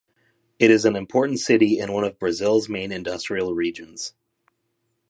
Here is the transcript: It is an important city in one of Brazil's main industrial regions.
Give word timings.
It 0.57 0.71
is 0.71 0.83
an 0.83 0.95
important 0.95 1.39
city 1.41 1.77
in 1.77 1.91
one 1.93 2.03
of 2.03 2.17
Brazil's 2.17 2.67
main 2.67 2.91
industrial 2.91 3.53
regions. 3.53 4.13